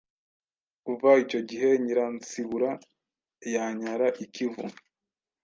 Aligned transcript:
Kuva 0.83 1.09
icyo 1.23 1.39
gihe, 1.49 1.69
Nyiransibura 1.83 2.71
yanyara 3.53 4.07
ikivu, 4.25 4.63